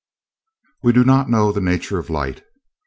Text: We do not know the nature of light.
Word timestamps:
We 0.81 0.93
do 0.93 1.03
not 1.03 1.29
know 1.29 1.51
the 1.51 1.61
nature 1.61 1.99
of 1.99 2.09
light. 2.09 2.43